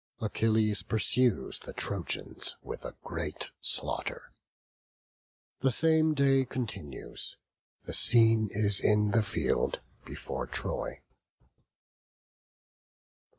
[0.19, 4.33] Achilles pursues the Trojans with a great slaughter.
[5.59, 7.35] The same day continues.
[7.85, 11.01] The scene is in the field before Troy.